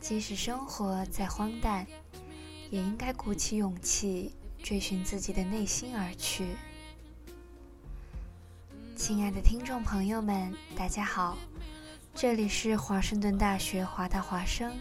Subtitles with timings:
[0.00, 1.84] 即使生活再荒诞，
[2.70, 6.54] 也应该鼓起勇气追寻自己的内心而去。
[8.94, 11.36] 亲爱的听众朋友们，大家好，
[12.14, 14.72] 这里是华盛顿大学华大华生，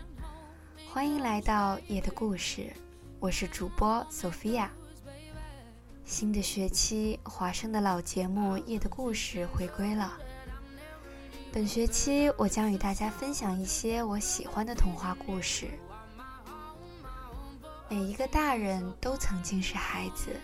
[0.93, 2.71] 欢迎来到夜的故事，
[3.19, 4.69] 我是主播 Sophia。
[6.05, 10.17] 新的学期，华生的老节目《夜的故事》回归了。
[11.51, 15.67] 本学期，我将与大家分享一些我喜欢的童话故事。
[17.89, 20.35] 每一个大人都曾经是孩子，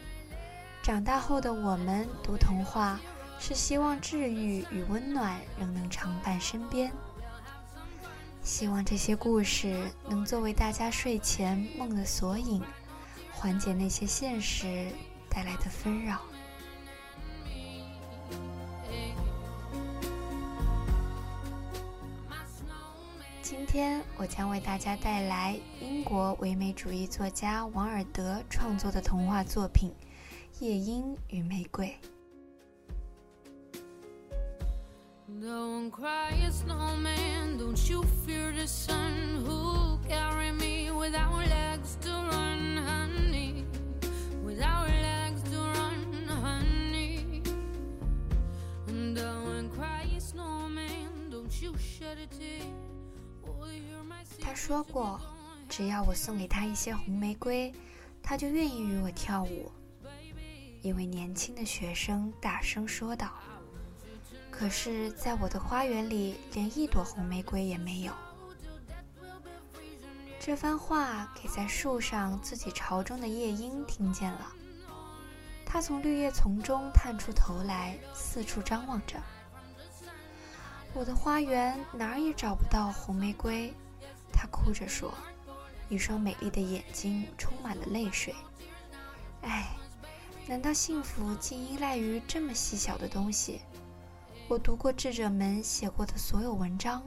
[0.81, 2.99] 长大后的我们读童话，
[3.39, 6.91] 是希望治愈与温暖仍能常伴身边。
[8.41, 12.61] 希望这些故事能作为大家睡前梦的索引，
[13.31, 14.87] 缓解那些现实。
[15.35, 16.21] 带来的纷扰。
[23.55, 29.93] 今天我将为大家带来英国唯美主义作家王尔德创作的童话作品
[30.65, 31.85] 《夜莺与玫瑰》。
[54.41, 55.19] 他说过
[55.69, 57.73] ：“只要我送给他一些红玫瑰，
[58.21, 59.71] 他就愿意与我跳舞。”
[60.81, 63.31] 一位年轻的学生大声说道。
[64.51, 68.13] “可是，在我的花园里，连一朵红玫瑰也没有。”
[70.39, 74.51] 这番话给在树上自己巢中的夜莺听见了。
[75.65, 79.15] 他从绿叶丛中探出头来，四处张望着。
[80.95, 83.73] 我的花园哪儿也找不到红玫瑰，
[84.31, 85.11] 他哭着说，
[85.89, 88.33] 一双美丽的眼睛充满了泪水。
[89.41, 89.75] 唉，
[90.47, 93.61] 难道幸福竟依赖于这么细小的东西？
[94.47, 97.01] 我读过智者们写过的所有文章，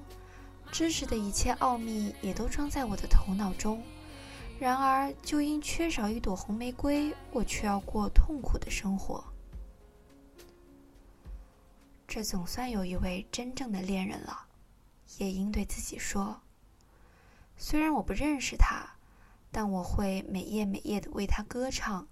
[0.73, 3.81] 知识的一切奥秘也都装在我的头脑中。
[4.59, 9.23] 然而，就因缺少一朵红玫瑰，我却要过痛苦的生活。
[12.17, 14.47] 这总算有一位真正的恋人了，
[15.19, 16.41] 夜莺对自己说。
[17.59, 18.89] 虽然我不认识他，
[19.53, 22.09] 但我会每夜每夜的为他歌唱，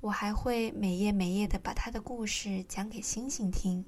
[0.00, 3.84] 我还会每夜每夜的把他的故事讲给星星听。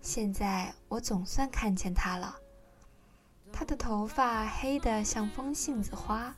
[0.00, 2.34] 现在我总算看见他了，
[3.52, 6.34] 他的头发黑得像风信子花，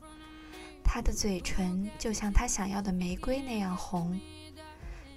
[0.83, 4.21] 他的嘴唇就像他想要的玫瑰那样红。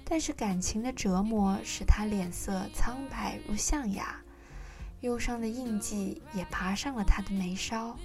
[0.08, 4.22] 但是感情的折磨使他脸色苍白如象牙，
[5.00, 7.98] 忧伤的印记也爬上了他的眉梢。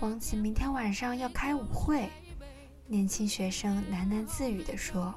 [0.00, 2.10] 王子明天晚上要开舞会，
[2.88, 5.14] 年轻学生喃喃自语地说：“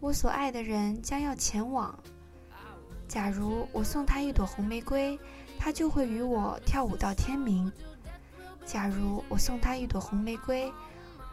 [0.00, 1.96] 我所爱的人将要前往。
[3.06, 5.16] 假如我送他一朵红玫瑰，
[5.60, 7.72] 他就会与我跳舞到天明。
[8.66, 10.72] 假如我送他一朵红玫瑰。”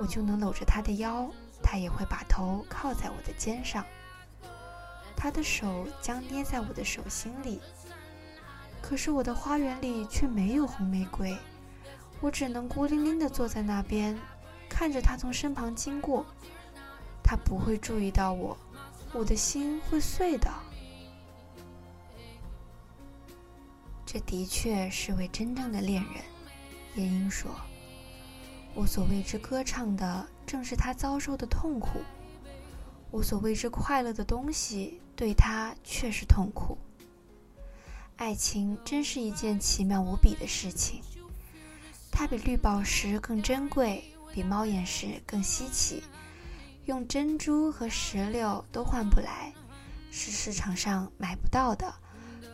[0.01, 1.29] 我就能搂着他的腰，
[1.61, 3.85] 他也会把头靠在我的肩上，
[5.15, 7.61] 他的手将捏在我的手心里。
[8.81, 11.37] 可是我的花园里却没有红玫瑰，
[12.19, 14.19] 我只能孤零零地坐在那边，
[14.67, 16.25] 看着他从身旁经过。
[17.23, 18.57] 他不会注意到我，
[19.13, 20.51] 我的心会碎的。
[24.03, 26.23] 这的确是位真正的恋人，
[26.95, 27.51] 夜莺说。
[28.73, 31.99] 我所为之歌唱的，正是他遭受的痛苦；
[33.11, 36.77] 我所为之快乐的东西，对他却是痛苦。
[38.15, 41.01] 爱情真是一件奇妙无比的事情，
[42.11, 44.03] 它比绿宝石更珍贵，
[44.33, 46.03] 比猫眼石更稀奇，
[46.85, 49.53] 用珍珠和石榴都换不来，
[50.11, 51.93] 是市场上买不到的，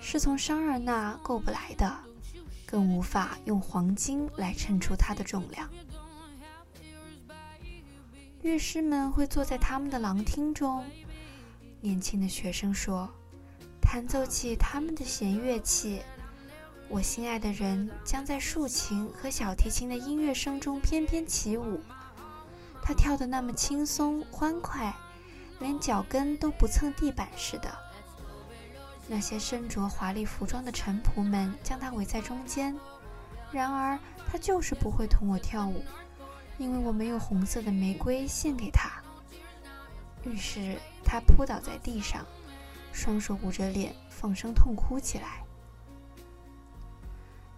[0.01, 1.95] 是从商人那购不来的，
[2.65, 5.69] 更无法用黄金来称出它的重量。
[8.47, 10.85] 乐师们会坐在他们的廊厅中，
[11.81, 13.09] 年轻的学生说，
[13.81, 16.01] 弹奏起他们的弦乐器。
[16.87, 21.81] 我心爱的人将在竖琴和小提琴的音乐声中翩翩起舞，
[22.81, 24.95] 他跳得那么轻松欢快，
[25.59, 27.69] 连脚跟都不蹭地板似的。
[29.09, 32.73] 那些身着华丽服装的臣仆们将他围在中间，
[33.51, 35.83] 然而他就是不会同我跳舞。
[36.57, 39.01] 因为我没有红色的玫瑰献给他，
[40.23, 42.25] 于是他扑倒在地上，
[42.91, 45.43] 双手捂着脸，放声痛哭起来。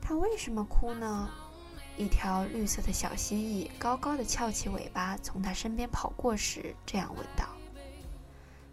[0.02, 1.30] 他为什么哭呢？
[1.98, 7.46] 一条绿色的小蜥蜴高高的翘起尾巴，从他身边跑过时，这样问道：“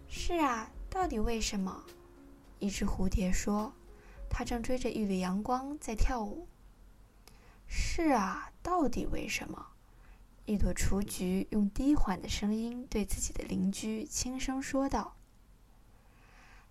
[0.07, 1.83] 是啊，到底为什么？”
[2.59, 3.71] 一只蝴蝶说
[4.29, 6.47] ：“它正追着一缕阳光在跳舞。”
[7.67, 9.65] 是啊，到底为什么？
[10.49, 15.17] 一朵雏菊用低缓的声音对自己的邻居轻声说道：“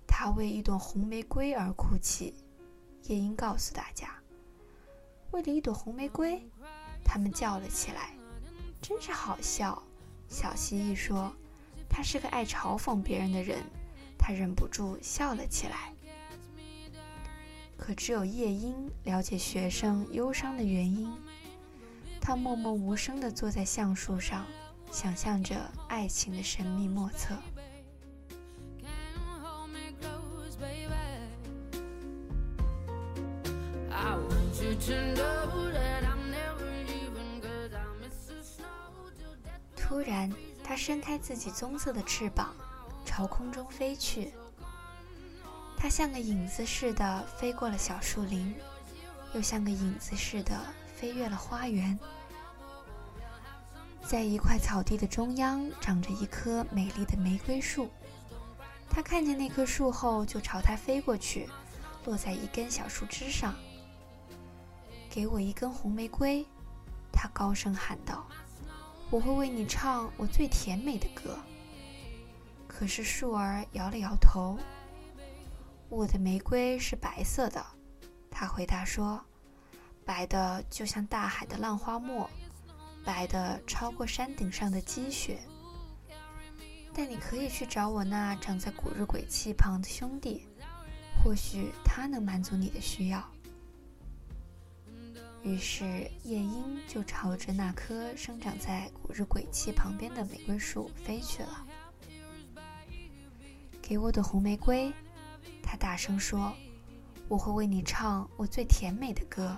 [0.08, 2.32] 他为一朵红玫瑰而哭泣。”
[3.04, 4.08] 夜莺告诉大家
[5.30, 6.40] ：“为了一朵红玫瑰，
[7.04, 8.16] 他们叫了起来，
[8.80, 9.82] 真是好笑。”
[10.26, 11.30] 小蜥蜴说
[11.86, 13.62] ：“他是个爱嘲讽别人的人。”
[14.18, 15.92] 他忍不住笑了起来。
[17.76, 21.14] 可只有夜莺了解学生忧伤的原因。
[22.26, 24.44] 他默默无声地坐在橡树上，
[24.90, 25.54] 想象着
[25.86, 27.36] 爱情的神秘莫测。
[39.76, 40.28] 突然，
[40.64, 42.56] 他伸开自己棕色的翅膀，
[43.04, 44.32] 朝空中飞去。
[45.76, 48.52] 他像个影子似的飞过了小树林，
[49.32, 50.60] 又像个影子似的
[50.96, 51.98] 飞越了花园。
[54.02, 57.90] 在一块草地的中央，长着一棵美丽的玫瑰树。
[58.88, 61.48] 他看见那棵树后，就朝它飞过去，
[62.06, 63.54] 落在一根小树枝上。
[65.10, 66.46] 给我一根红玫瑰，
[67.12, 68.26] 他高声喊道
[69.10, 71.38] ：“我会为你唱我最甜美的歌。”
[72.66, 74.58] 可是树儿摇了摇头。
[75.88, 77.64] 我的玫瑰是白色的，
[78.30, 79.24] 他回答说
[80.06, 82.30] ：“白的就像大海的浪花沫。”
[83.04, 85.38] 白的超过山顶上的积雪，
[86.92, 90.44] 但你可以去找我那长在古日鬼泣旁的兄弟，
[91.22, 93.24] 或许他能满足你的需要。
[95.44, 101.64] 于是夜莺就朝着那棵生长在古日鬼泣旁边的玫瑰树飞去了。
[103.80, 104.92] 给我的红玫瑰，
[105.62, 106.52] 他大声说
[107.30, 109.56] ：“我会为你唱我最甜美的歌。”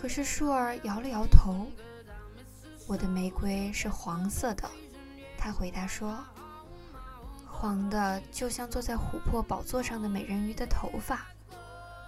[0.00, 1.66] 可是树儿摇了摇头。
[2.86, 4.70] 我的玫瑰是黄色的，
[5.36, 6.24] 他回答说
[7.44, 11.26] ：“黄的就像坐在琥珀宝座上的美人鱼的头发，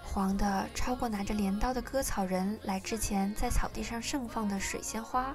[0.02, 5.34] 黄的超过拿着镰刀的割草人来之前在草地上盛放的水仙花。”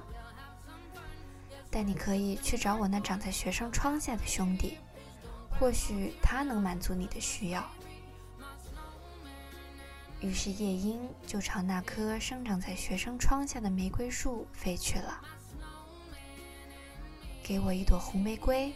[1.70, 4.78] 但你可以去找我那长在学生窗下的兄弟，
[5.50, 7.62] 或许他能满足你的需要。
[10.26, 15.22] 于是夜莺就朝那棵生长在学生窗下的玫瑰树飞去了。
[17.44, 18.74] 给我一朵红玫瑰，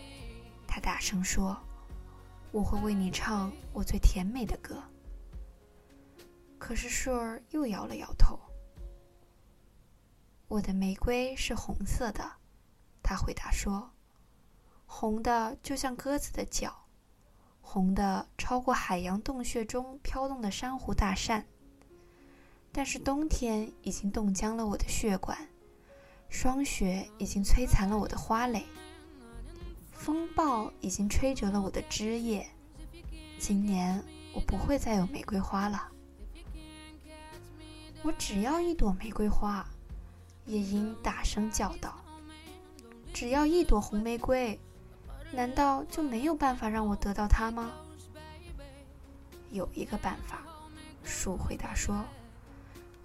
[0.64, 1.61] 他大声说
[2.52, 4.81] ：“我会为你唱我最甜美的歌。”
[6.56, 8.38] 可是树儿又摇了摇头。
[10.47, 12.25] 我的玫瑰是红色的，
[13.02, 13.91] 他回答说
[14.87, 16.87] ：“红的就像鸽子的脚，
[17.72, 21.46] 红的超过海洋洞穴中飘动的珊瑚大扇。
[22.72, 25.38] 但是冬天已经冻僵了我的血管。”
[26.28, 28.64] 霜雪已经摧残了我的花蕾，
[29.92, 32.49] 风暴已经吹折了我的枝叶。
[33.38, 34.02] 今年
[34.35, 35.88] 我不会再有玫瑰花了。
[38.02, 39.64] 我只要一朵玫瑰花，
[40.47, 41.97] 夜莺大声叫道
[43.12, 44.59] ：“只要一朵红玫瑰，
[45.32, 47.70] 难道就没有办法让我得到它吗？”
[49.50, 50.42] 有一个办法，
[51.02, 52.04] 树回答说：“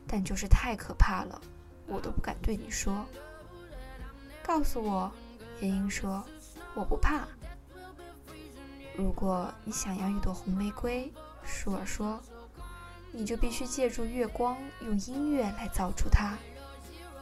[0.07, 1.41] 但就是太可怕了。”
[1.87, 3.05] 我都不敢对你说。
[4.43, 5.11] 告诉我，
[5.61, 6.23] 夜莺说
[6.73, 7.27] ：“我不怕。”
[8.97, 11.11] 如果你想要一朵红玫瑰，
[11.43, 12.19] 舒儿说
[13.11, 16.37] ：“你就必须借助月光，用音乐来造出它，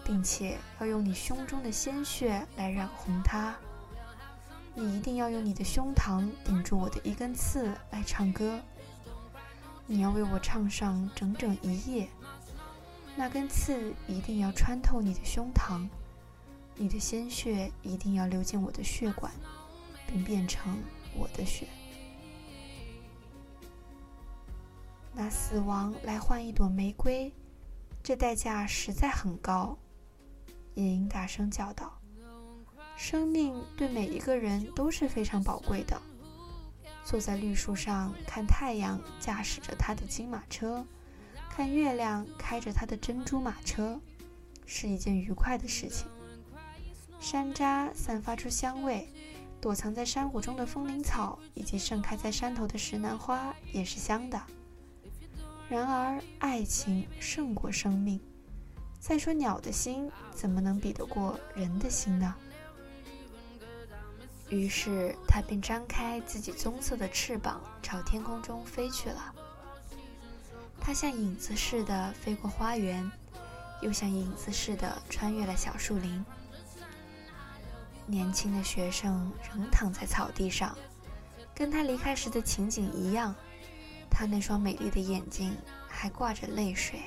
[0.04, 3.56] 并且要用你胸中的鲜血来染红它。
[4.76, 8.60] 你一定要用你的胸膛顶住我的一根刺来唱歌。
[9.86, 12.08] 你要为我唱上整整一夜。”
[13.16, 15.88] 那根刺一定要穿透你的胸膛，
[16.76, 19.32] 你的鲜血一定要流进我的血管，
[20.08, 20.82] 并变成
[21.16, 21.68] 我的血。
[25.14, 27.32] 拿死亡来换一朵玫瑰，
[28.02, 29.78] 这代价实在很高。
[30.74, 31.94] 夜莺大声叫道
[33.04, 36.02] ：“生命对每一个人都是非常宝贵的。
[37.04, 40.86] 坐在绿树上看太阳驾驶着他的金马车。”
[41.52, 44.00] 看月亮开着他的珍珠马车，
[44.66, 46.08] 是一件愉快的事情。
[47.20, 49.10] 山楂散发出香味，
[49.60, 54.42] 躲藏在山谷中的风铃草，以及盛开在山头的石楠花也是香的。
[55.68, 58.18] 然而，爱情胜过生命。
[58.98, 62.34] 再说，鸟的心怎么能比得过人的心呢？
[64.50, 69.34] 于是，它便张开自己棕色的翅膀，朝天空中飞去了。
[70.80, 73.10] 它像影子似的飞过花园，
[73.82, 76.24] 又像影子似的穿越了小树林。
[78.06, 80.78] 年轻的学生仍躺在草地上，
[81.56, 83.34] 跟他离开时的情景一样。
[84.10, 85.58] 他那双美丽的眼睛
[85.88, 87.02] 还挂着泪水。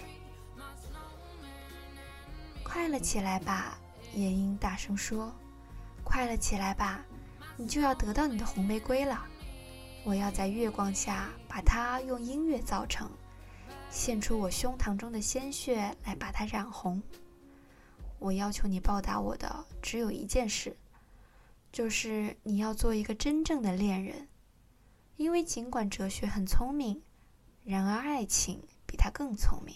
[2.64, 3.78] 快乐起来吧，
[4.14, 5.32] 夜莺大声说
[6.02, 7.04] ：“快乐起来吧，
[7.56, 9.26] 你就要得到你的红玫瑰了。
[10.04, 13.10] 我要在月光下把它用音乐造成，
[13.90, 17.02] 献出我胸膛中的鲜血来把它染红。
[18.18, 20.76] 我要求你报答我的只有一件事，
[21.72, 24.28] 就是你要做一个真正的恋人，
[25.16, 27.02] 因为尽管哲学很聪明，
[27.64, 29.74] 然而爱情比它更聪明；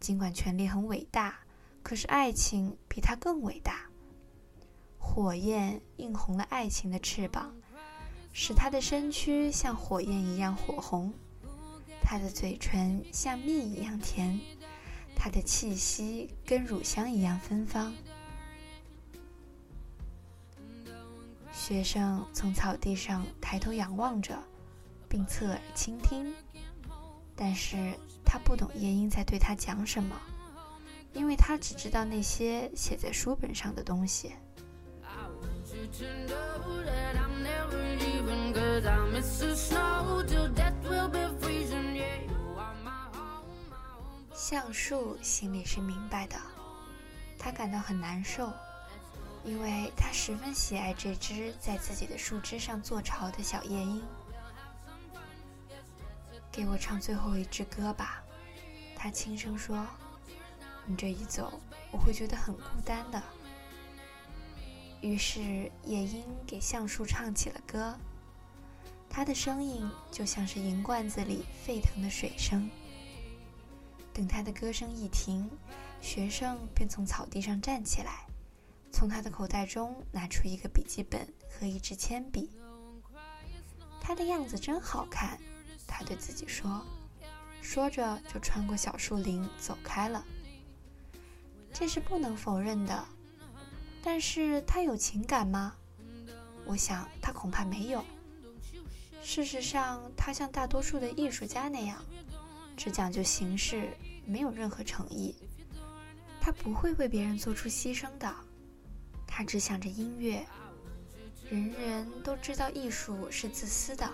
[0.00, 1.38] 尽管权力很伟大。”
[1.84, 3.90] 可是爱情比它更伟大。
[5.04, 7.52] 火焰映红了爱情的翅膀，
[8.32, 11.12] 使他的身躯像火焰一样火红，
[12.00, 14.40] 他的嘴唇像蜜一样甜，
[15.14, 17.92] 他的气息跟乳香一样芬芳。
[21.52, 24.42] 学生从草地上抬头仰望着，
[25.10, 26.32] 并侧耳倾听，
[27.36, 27.92] 但是
[28.24, 30.16] 他不懂夜莺在对他讲什么。
[31.12, 34.32] 因为他只知道那些写在书本上的东西。
[44.34, 46.36] 橡树心里是明白的，
[47.38, 48.52] 他感到很难受，
[49.44, 54.02] 因为他十分喜爱这只在自己的树枝上做巢的小夜莺。
[56.50, 58.22] 给我唱最后一支歌吧，
[58.94, 59.86] 他轻声说。
[60.84, 61.60] 你这一走，
[61.92, 63.22] 我会觉得很孤单的。
[65.02, 67.94] 于是夜莺给橡树唱起了歌，
[69.10, 72.70] 它的声音就像是银罐子里沸腾的水声。
[74.14, 75.50] 等它的歌声一停，
[76.00, 78.26] 学生便从草地上站起来，
[78.92, 82.48] 从他的口袋中拿出一个笔记本和一支铅笔。
[84.00, 85.36] 他的样子真好看，
[85.86, 86.84] 他对自己说，
[87.60, 90.24] 说着就穿过小树林走开了。
[91.72, 93.04] 这是不能否认的，
[94.02, 95.74] 但是他有情感吗？
[96.64, 98.04] 我想他恐怕没有。
[99.22, 102.04] 事实上，他像大多数的艺术家那样，
[102.76, 105.36] 只讲究形式，没有任何诚意。
[106.40, 108.34] 他不会为别人做出牺牲的，
[109.26, 110.44] 他只想着音乐。
[111.48, 114.10] 人人都知道艺术是自私的，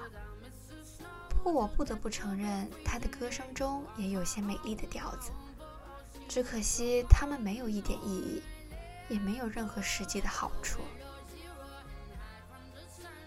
[1.31, 5.31] 不过我不得不承认，他的歌声中也有些美丽的调子。
[6.29, 8.43] 只可惜，他们没有一点意义，
[9.09, 10.81] 也没有任何实际的好处。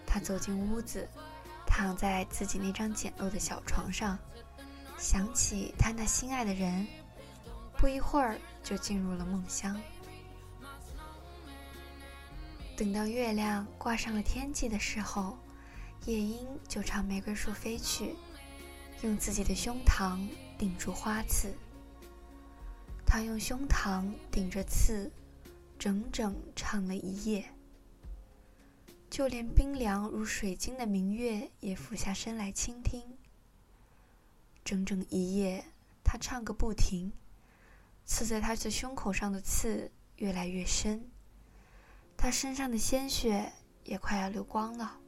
[0.06, 1.08] 他走进屋子，
[1.66, 4.18] 躺在自己那张简陋的小床上，
[4.98, 6.86] 想起他那心爱的人，
[7.76, 9.80] 不一会儿就进入了梦乡。
[12.76, 15.38] 等到月亮挂上了天际的时候，
[16.04, 18.14] 夜莺就朝玫瑰树飞去，
[19.02, 20.18] 用自己的胸膛
[20.58, 21.54] 顶住花刺。
[23.06, 25.12] 他用胸膛顶着刺，
[25.82, 27.44] 整整唱了一夜。
[29.10, 33.02] 就连冰凉如水晶的明月也俯下身来倾听。
[34.64, 35.64] 整整一夜，
[36.04, 37.12] 他唱个不停。
[38.04, 41.04] 刺在他的胸口上的刺越来越深，
[42.16, 45.00] 他身上的鲜血也快要流光了。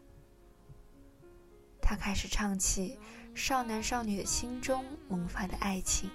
[1.81, 2.99] 他开始唱起
[3.33, 6.11] 少男少女的心中萌发的爱情。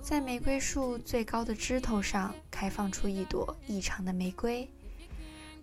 [0.00, 4.68] 在玫瑰树最高的枝头上开放出一朵异常的玫瑰，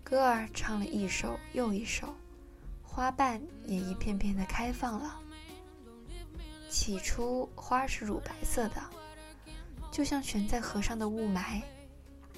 [0.04, 2.14] 歌儿唱了一首又一首，
[2.82, 5.20] 花瓣也一片片的开放了。
[6.70, 8.80] 起初花是乳白色的，
[9.90, 11.60] 就像悬在河上的雾霾，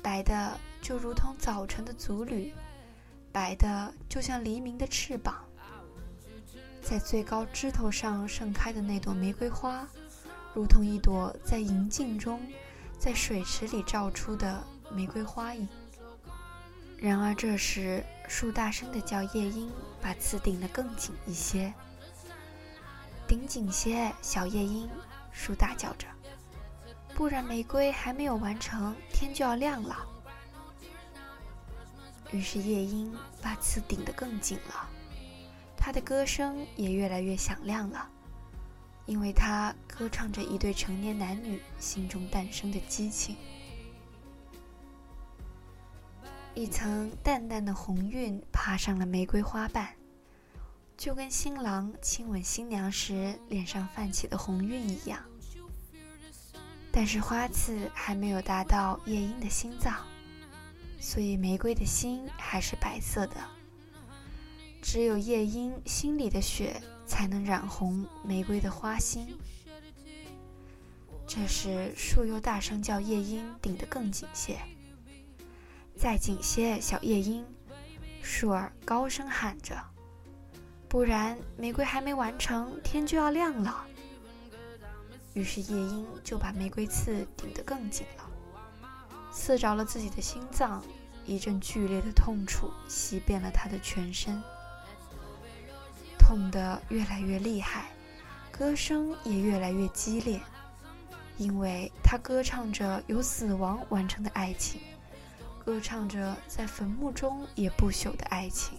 [0.03, 2.53] 白的就如同早晨的足履，
[3.31, 5.45] 白的就像黎明的翅膀。
[6.81, 9.87] 在最高枝头上盛开的那朵玫瑰花。
[10.55, 12.41] 如同一朵在银镜中，
[12.99, 15.69] 在水池里照出的玫瑰花影。
[16.97, 19.71] 然而这时，树大声地叫夜莺，
[20.03, 21.73] 把刺顶得更紧一些。
[23.27, 24.89] 顶紧些，小夜莺！
[25.31, 26.09] 树大叫着，
[27.15, 29.97] 不然玫瑰还没有完成，天就要亮了。
[32.33, 34.89] 于是夜莺把刺顶得更紧了，
[35.77, 38.11] 它的歌声也越来越响亮了，
[39.09, 43.35] 因为它歌唱着一对成年男女心中诞生的激情。
[46.55, 49.89] 一层淡淡的红晕爬上了玫瑰花瓣，
[50.95, 55.19] 就跟新郎亲吻新娘时脸上泛起的红晕一样。
[56.93, 60.05] 但是花刺还没有达到夜莺的心脏，
[61.01, 63.37] 所以玫瑰的心还是白色的。
[64.83, 69.27] 只有夜莺心里的血才能染红玫瑰的花心。
[71.27, 74.59] 这时树又大声叫夜莺顶得更紧些。
[75.97, 77.45] 再紧些，小夜莺，
[78.23, 79.75] 树儿高声喊着
[80.89, 83.85] ：“不然玫瑰还没完成，天就要亮了。”
[85.35, 88.31] 于是夜莺就把玫瑰刺顶得更紧了，
[89.33, 90.83] 刺着了自己的心脏，
[91.27, 94.43] 一阵剧烈的痛楚袭遍了他的全身，
[96.29, 97.87] 痛得越来越厉害，
[98.51, 100.39] 歌声也越来越激烈，
[101.39, 104.79] 因为他歌唱着由死亡完成的爱情。
[105.65, 108.79] 歌唱着在坟墓中也不朽的爱情。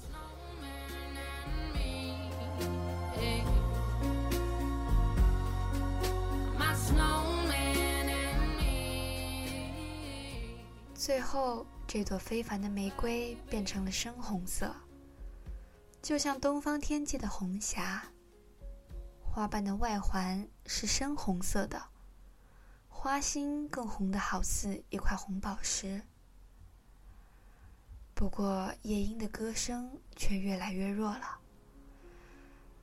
[10.94, 14.72] 最后，这朵非凡的玫瑰变成了深红色，
[16.02, 18.12] 就像东方天际的红霞。
[19.22, 21.82] 花瓣的外环是深红色的，
[22.88, 26.02] 花心更红的好似一块红宝石。
[28.16, 31.40] 不过，夜莺的歌声却越来越弱了。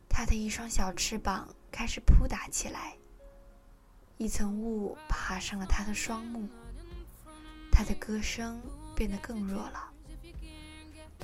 [0.08, 2.96] 它的一双小翅膀开始扑打起来，
[4.16, 6.48] 一层雾爬上了它的双目。
[7.70, 8.58] 它的歌声
[8.94, 9.92] 变得更弱了。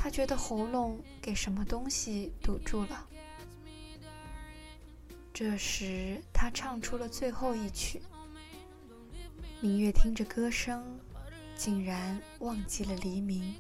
[0.02, 3.06] 他觉得喉咙给什么东西堵住了。
[5.32, 8.02] 这时，他唱出了最后一曲。
[9.60, 10.98] 明月听着歌声，
[11.54, 13.54] 竟然忘记了黎明。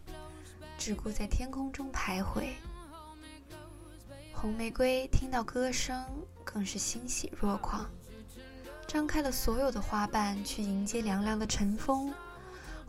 [0.76, 2.48] 只顾在天空中徘徊。
[4.32, 6.04] 红玫瑰听到歌声，
[6.42, 7.88] 更是欣喜若狂，
[8.88, 12.12] 张开了所有的花瓣去迎接凉凉的晨风。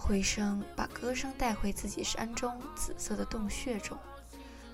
[0.06, 3.98] 回声把歌声带回自己山中紫色的洞穴中，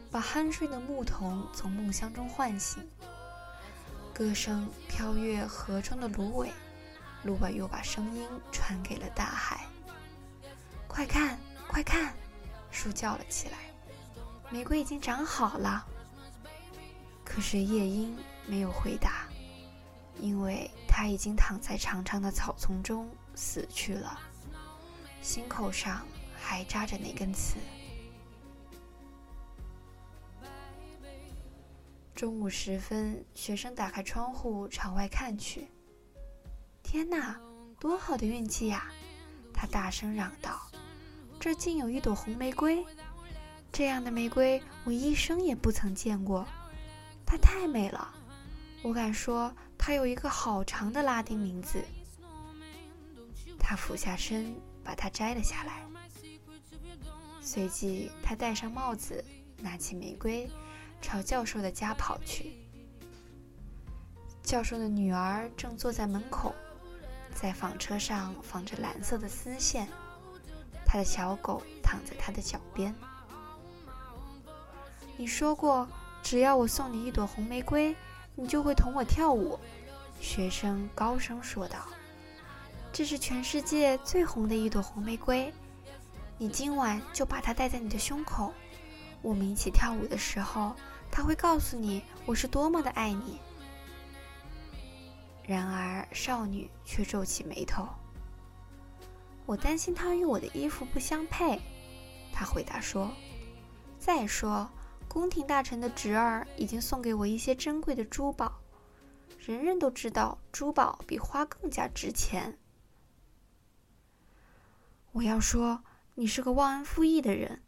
[0.09, 2.83] 把酣睡的牧童从梦乡中唤醒。
[4.11, 6.51] 歌声飘越河中的芦苇，
[7.21, 9.67] 芦苇又把声音传给了大海。
[10.87, 11.37] 快看，
[11.67, 12.11] 快看！
[12.71, 13.57] 树叫了起来
[14.49, 15.85] ：“玫瑰已经长好了。”
[17.23, 19.27] 可是夜莺没有回答，
[20.19, 24.19] 因为它已经躺在长长的草丛中死去了，
[25.21, 26.05] 心口上
[26.35, 27.57] 还扎着那根刺。
[32.15, 35.67] 中午时分，学生打开窗户朝外看去。
[36.83, 37.39] 天哪，
[37.79, 38.91] 多好的运气呀！
[39.53, 40.59] 他大声嚷道。
[41.39, 42.85] 这竟有一朵红玫瑰，
[43.71, 46.45] 这样的玫瑰我一生也不曾见过，
[47.25, 48.13] 它太美了。
[48.83, 51.81] 我敢说，它有一个好长的拉丁名字。
[53.57, 54.53] 他俯下身，
[54.89, 55.83] 把它摘了下来。
[57.39, 59.23] 随即，他戴上帽子，
[59.57, 60.49] 拿起玫瑰，
[60.99, 62.55] 朝教授的家跑去。
[64.41, 66.55] 教授的女儿正坐在门口，
[67.35, 69.87] 在纺车上纺着蓝色的丝线。
[70.83, 72.95] 他的小狗躺在他的脚边。
[75.17, 75.87] 你说过，
[76.23, 77.95] 只要我送你一朵红玫瑰，
[78.33, 79.59] 你就会同我跳舞。
[80.19, 81.77] 学生高声说道
[82.99, 85.53] ：“这是全世界最红的一朵红玫瑰，
[86.37, 88.53] 你今晚就把它戴在你的胸口。
[89.21, 90.75] 我们一起跳舞的时候，
[91.09, 93.39] 它会告诉你我是多么的爱你。”
[95.47, 97.87] 然而，少女却皱起眉头。
[99.45, 101.57] 我担心它与我的衣服不相配，
[102.33, 103.09] 她回答说。
[103.97, 104.69] 再说，
[105.07, 108.59] 宫廷大臣的侄儿已经送给我一些珍贵的珠宝，
[109.37, 112.58] 人人都知道珠宝比花更加值钱。
[115.11, 115.83] 我要说，
[116.15, 117.61] 你是个忘恩负义的人，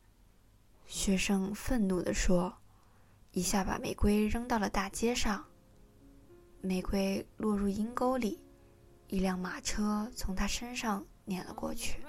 [0.86, 2.58] 学生愤怒地说，
[3.32, 5.46] 一下把玫瑰扔到了大街上，
[6.62, 8.40] 玫瑰落入阴沟里，
[9.08, 11.06] 一辆马车从他身上。
[11.24, 12.02] 碾了过去。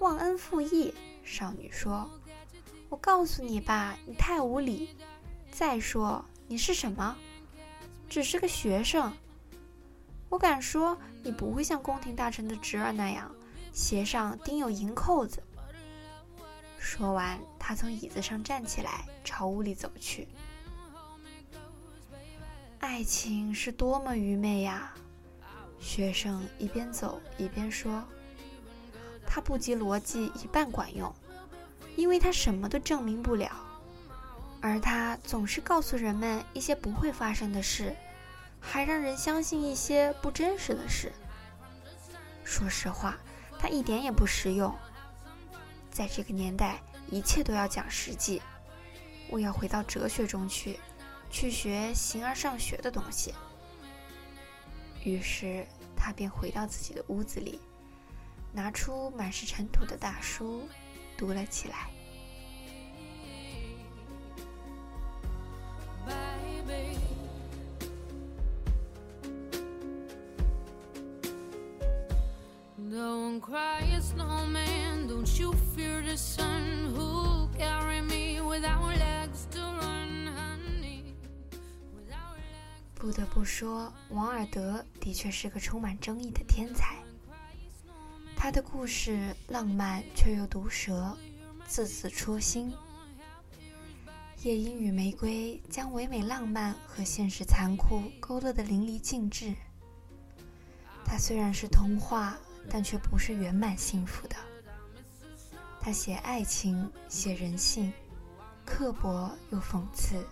[0.00, 0.92] 忘恩负义，
[1.24, 2.10] 少女说
[2.90, 4.96] ：“我告诉你吧，你太无礼。
[5.50, 7.16] 再说，你是什么？
[8.08, 9.10] 只是个学生。
[10.28, 13.32] 我敢说，你不会像宫廷大臣的侄儿那样，
[13.80, 15.42] 鞋上钉有银扣子。
[16.78, 20.28] 说完，他从椅子上站起来，朝屋里走去。
[22.78, 24.92] 爱情是多么愚昧呀！
[25.78, 28.04] 学生一边走一边说
[29.26, 31.10] ：“它不及逻辑一半管用，
[31.96, 33.50] 因为它什么都证明不了，
[34.60, 37.96] 而它总是告诉人们一些不会发生的事，
[38.60, 41.10] 还让人相信一些不真实的事。
[42.44, 43.16] 说实话，
[43.60, 44.74] 它一点也不实用。
[45.90, 48.40] 在这个年代，一切都要讲实际。
[49.28, 50.78] 我要回到哲学中去。”
[51.32, 53.32] 去学形而上学的东西。
[55.04, 55.64] 于是
[55.96, 57.60] 他便回到自己的屋子里，
[58.52, 60.68] 拿出满是尘土的大书，
[61.16, 61.88] 读了起来。
[82.94, 86.98] 不得不说，王尔德的确是个充满争议的天才。
[88.36, 91.16] 他的故事浪漫却又毒舌，
[91.66, 92.70] 字字戳心。
[94.46, 99.54] 《夜莺与玫瑰》将唯美浪漫和现实残酷勾勒得淋漓尽致。
[101.04, 104.36] 它虽然是童话，但却不是圆满幸福的。
[105.80, 107.92] 他写爱情，写人性，
[108.66, 110.26] 刻薄又讽刺，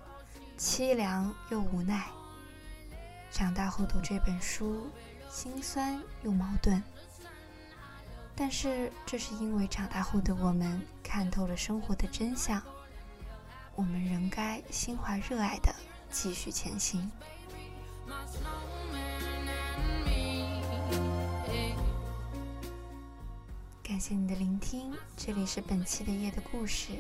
[0.58, 2.06] 凄凉又无奈。
[3.30, 4.90] 长大后读这本书，
[5.30, 6.82] 心酸又矛盾。
[8.36, 12.62] 但是，这是因为长大后的我们看透了生活的真相，
[13.74, 15.74] 我们仍该心怀热爱的
[16.10, 17.10] 继续前行。
[23.98, 26.92] 感谢你的聆听，这里是本期的夜的故事，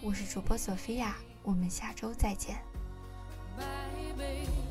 [0.00, 2.62] 我是主播索菲亚，我们下周再见。
[3.56, 4.67] Bye,